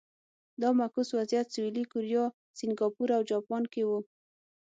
[0.61, 2.23] دا معکوس وضعیت سویلي کوریا،
[2.57, 3.89] سینګاپور او جاپان کې و.